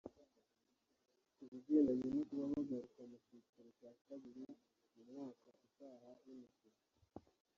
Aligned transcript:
Ku 1.35 1.43
bigendanye 1.51 2.07
no 2.15 2.23
kuba 2.27 2.45
bagaruka 2.53 2.99
mu 3.09 3.17
cyiciro 3.25 3.69
cya 3.79 3.91
kabiri 4.05 4.43
mu 4.91 5.01
mwaka 5.07 5.47
utaha 5.65 6.09
w’imikino 6.23 6.79